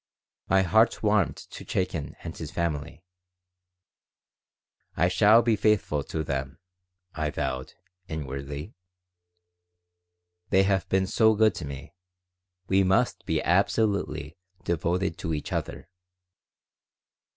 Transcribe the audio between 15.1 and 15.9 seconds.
to each other.